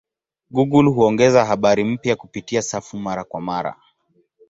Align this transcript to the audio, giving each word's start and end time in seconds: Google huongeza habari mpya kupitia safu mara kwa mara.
Google 0.51 0.89
huongeza 0.89 1.45
habari 1.45 1.83
mpya 1.83 2.15
kupitia 2.15 2.61
safu 2.61 2.97
mara 2.97 3.23
kwa 3.23 3.41
mara. 3.41 3.75